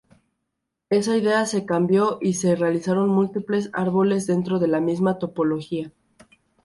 Esa 0.89 1.15
idea 1.15 1.45
se 1.45 1.63
cambió 1.63 2.17
y 2.21 2.33
se 2.33 2.55
realizaron 2.55 3.07
múltiples 3.09 3.69
árboles 3.71 4.25
dentro 4.25 4.57
de 4.57 4.67
la 4.67 4.79
misma 4.81 5.19
topología. 5.19 5.91